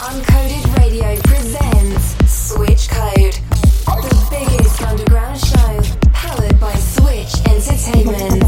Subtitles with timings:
[0.00, 3.34] Uncoded Radio presents Switch Code,
[3.84, 5.82] the biggest underground show
[6.12, 8.42] powered by Switch Entertainment.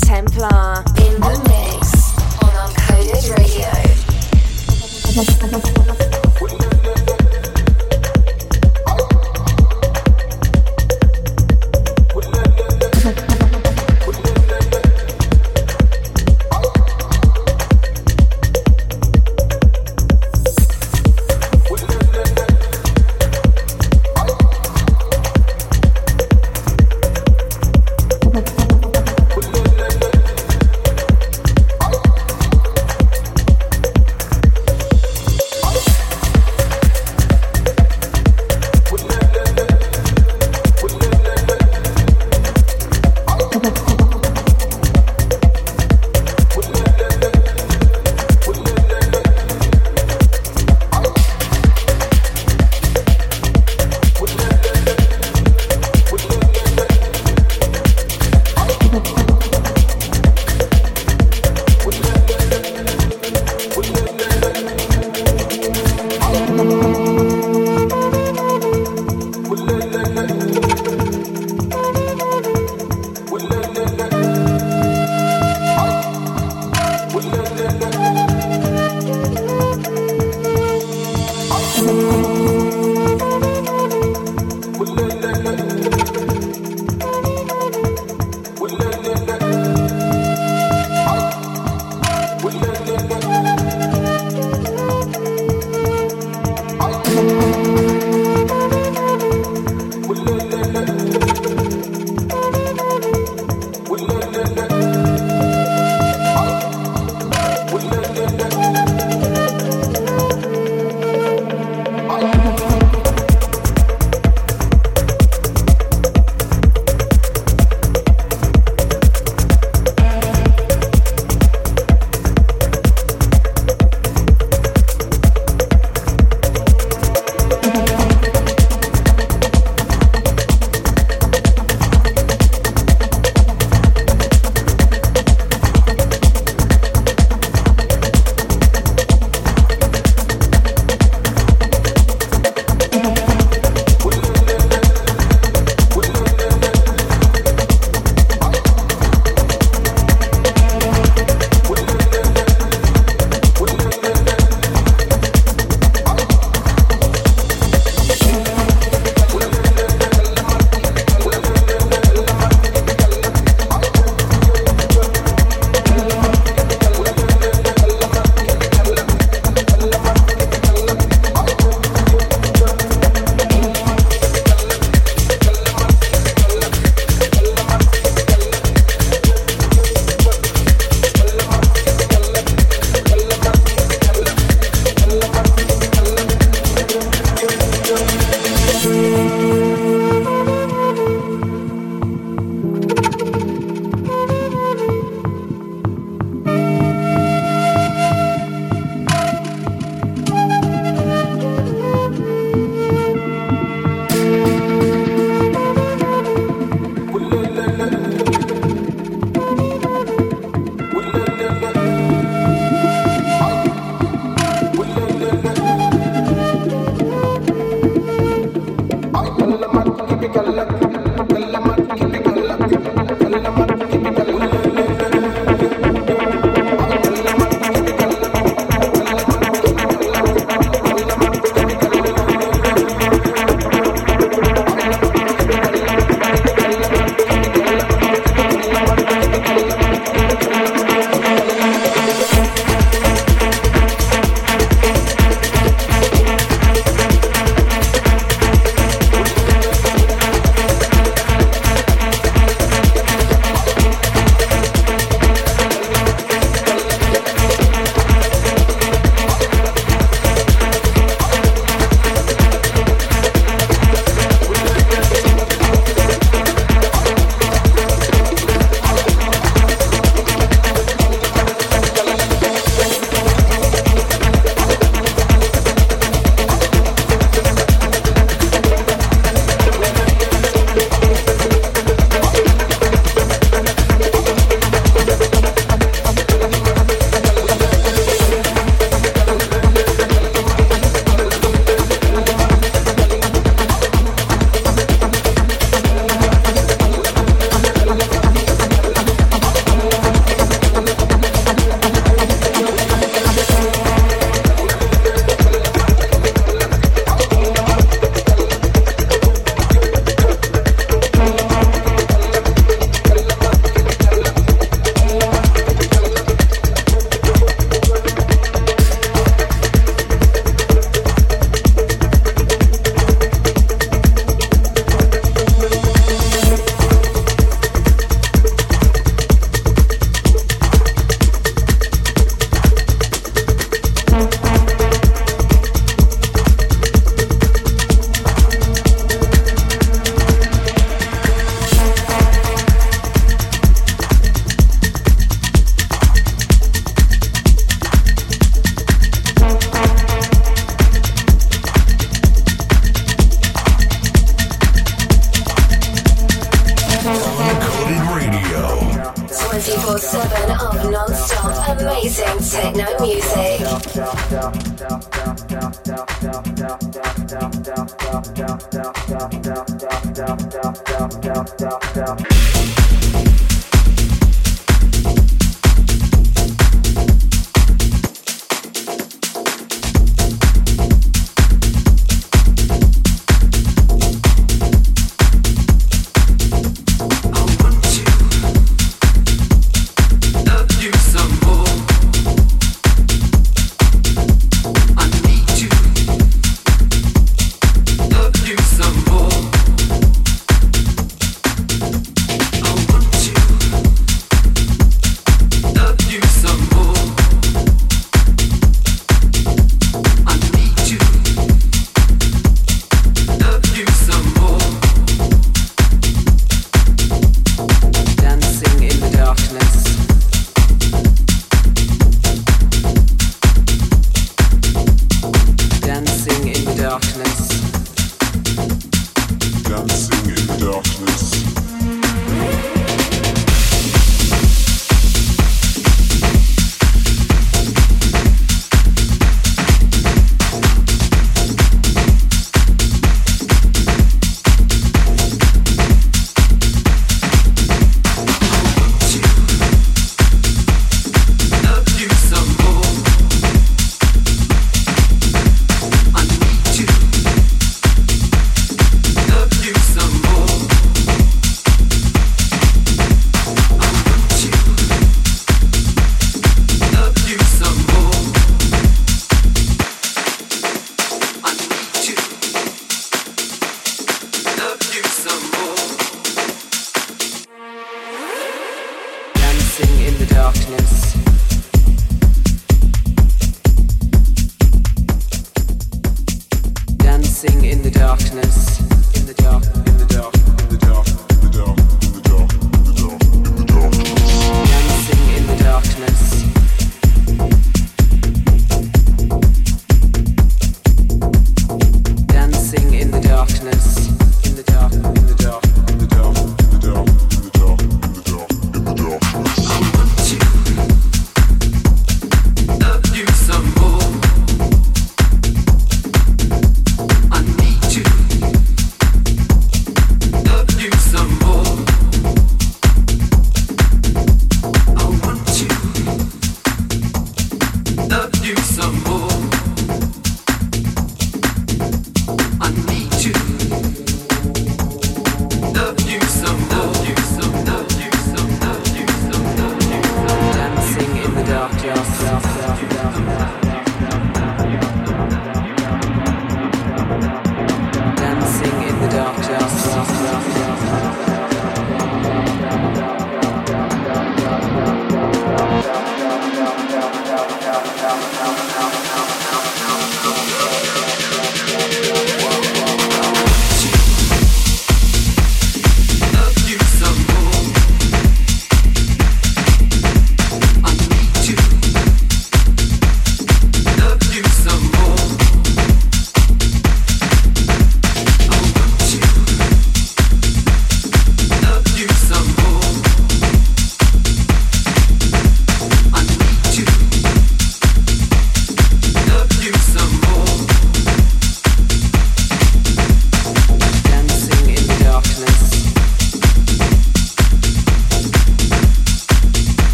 [0.00, 3.68] Templar in the mix on Uncoded Radio.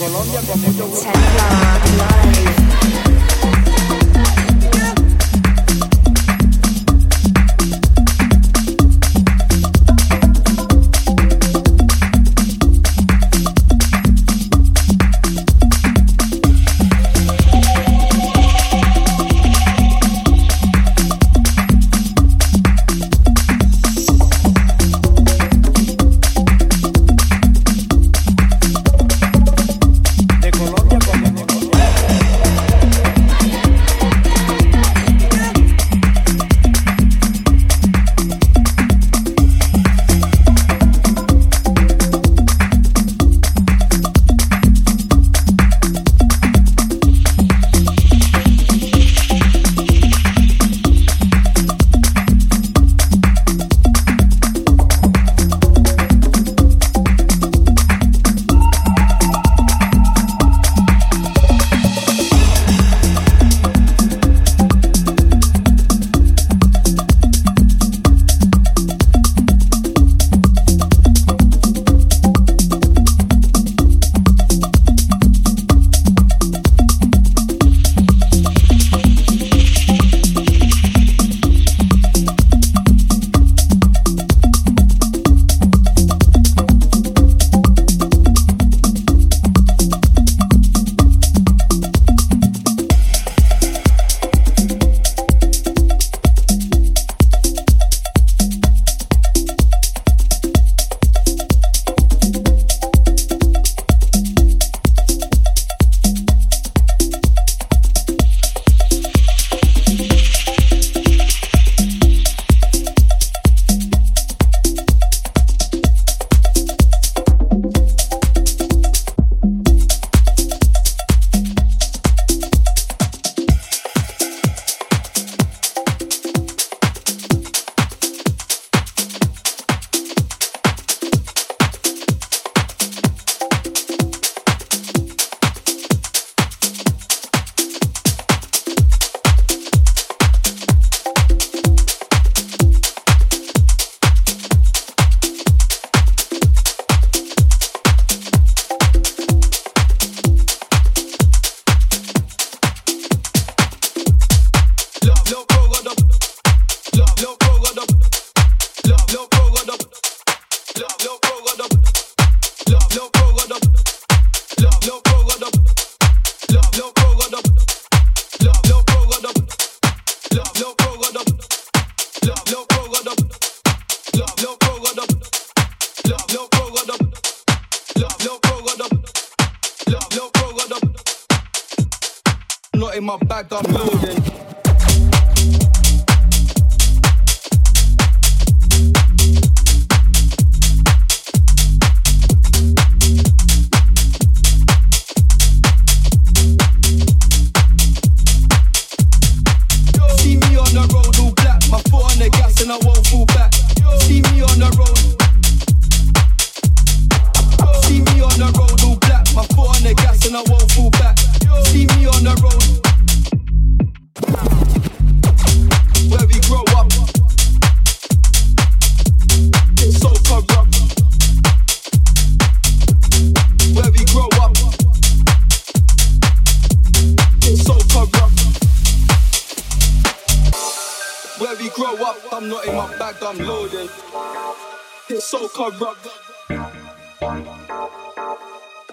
[0.00, 1.10] Colombia con mucho gusto.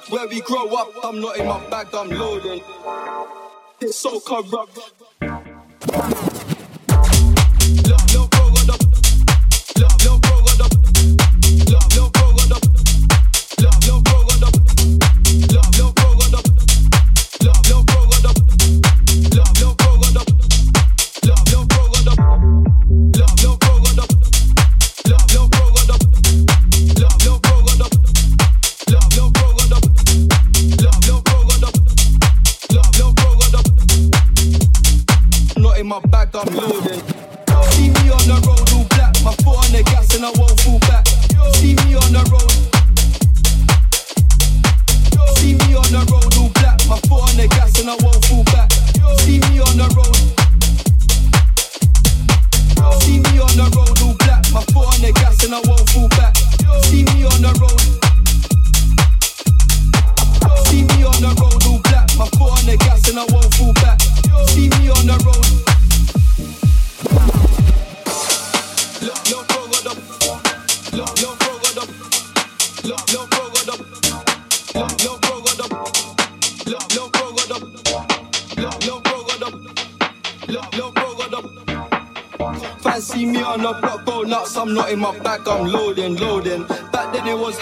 [0.09, 2.61] Where we grow up, I'm not in my bag, I'm loading.
[3.79, 4.77] It's so corrupt.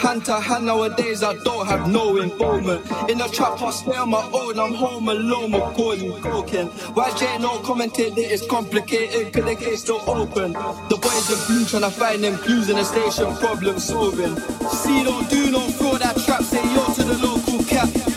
[0.05, 2.81] Hand to hand, nowadays, I don't have no involvement.
[3.09, 6.69] In the trap, I stay on my own, I'm home alone, we're calling, cooking.
[6.69, 10.53] YJ no commented that it's complicated, cause the case still open.
[10.53, 14.35] The boys are blue trying to find them clues in the station, problem solving.
[14.69, 18.14] See, don't do no fraud, that trap, say yo to the local cat.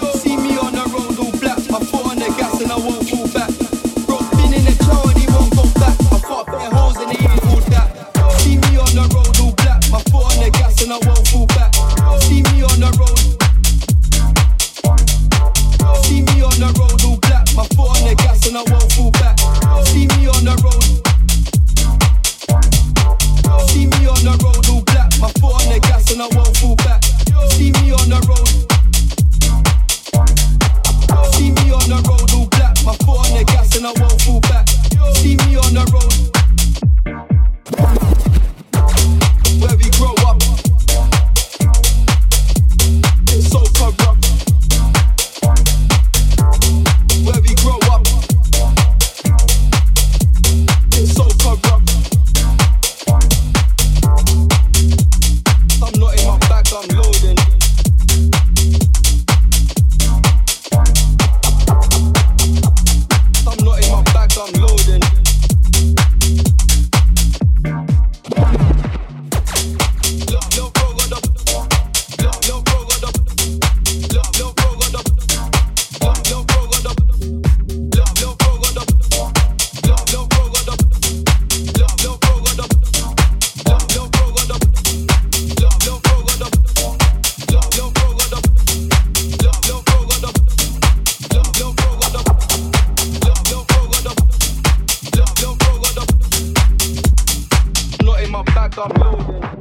[98.79, 99.58] só mão.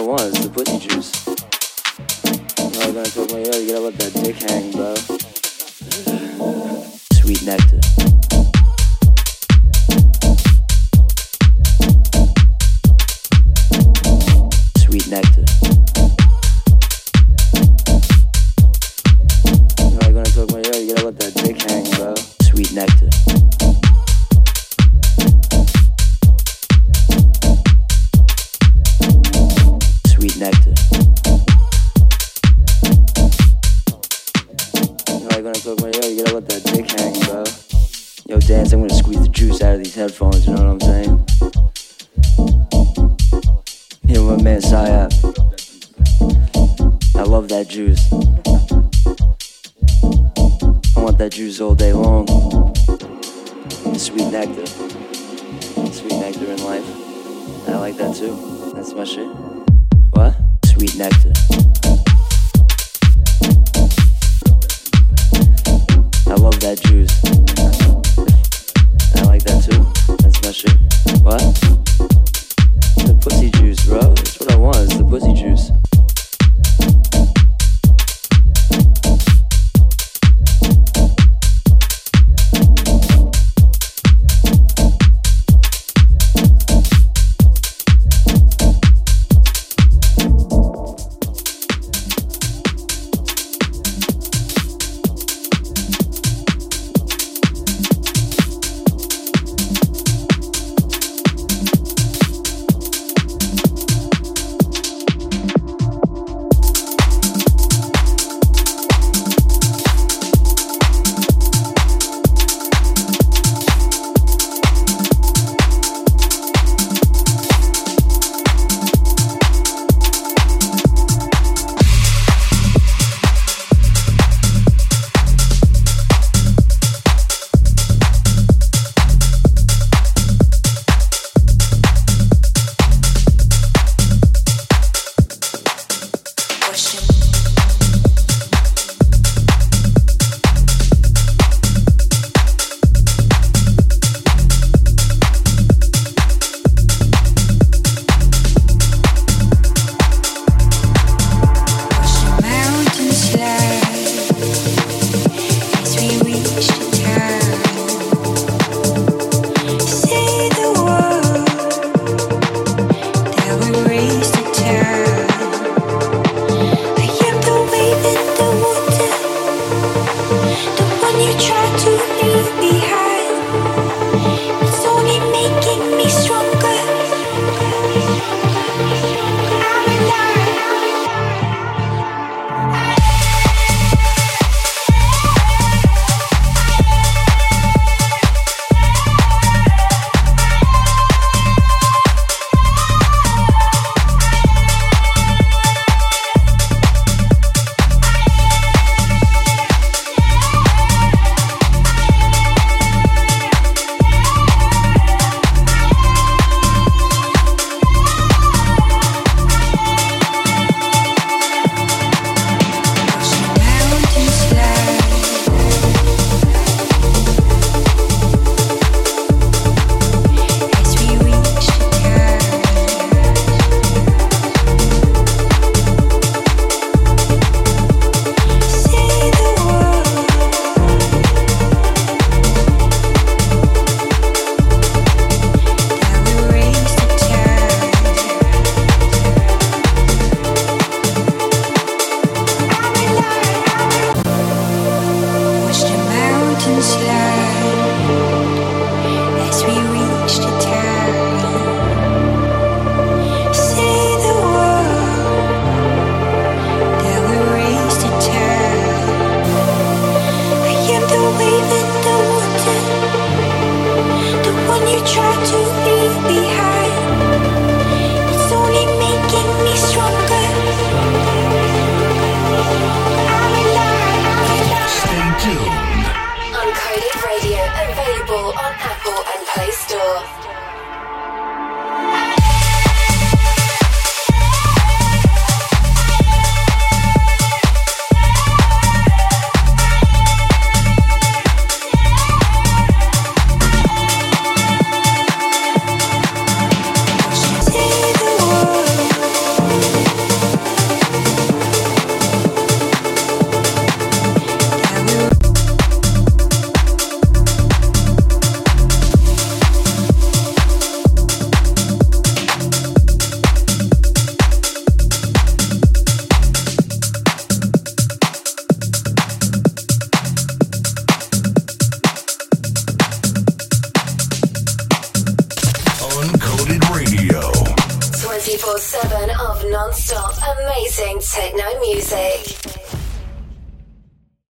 [0.00, 1.28] I was, the pussy juice.
[1.28, 4.94] I was gonna talk my ear You gotta let that dick hang, bro.
[7.20, 8.09] Sweet nectar.